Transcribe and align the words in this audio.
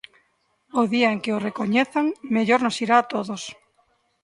O 0.81 0.83
día 0.93 1.09
en 1.13 1.19
que 1.23 1.31
o 1.37 1.43
recoñezan, 1.47 2.05
mellor 2.35 2.59
nos 2.63 2.77
irá 2.83 2.95
a 2.99 3.07
todos. 3.13 3.41